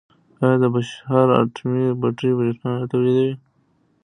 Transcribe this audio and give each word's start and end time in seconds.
آیا 0.43 0.55
د 0.61 0.63
بوشهر 0.73 1.27
اټومي 1.39 1.85
بټۍ 2.01 2.31
بریښنا 2.37 2.71
نه 2.79 2.85
تولیدوي؟ 2.91 3.33